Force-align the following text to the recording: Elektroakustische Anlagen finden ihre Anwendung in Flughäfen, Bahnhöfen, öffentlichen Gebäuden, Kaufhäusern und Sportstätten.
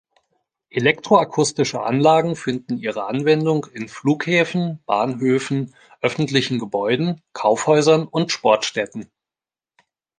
Elektroakustische 0.71 1.83
Anlagen 1.83 2.35
finden 2.35 2.79
ihre 2.79 3.05
Anwendung 3.05 3.65
in 3.71 3.87
Flughäfen, 3.87 4.81
Bahnhöfen, 4.87 5.75
öffentlichen 6.01 6.57
Gebäuden, 6.57 7.21
Kaufhäusern 7.33 8.07
und 8.07 8.31
Sportstätten. 8.31 9.11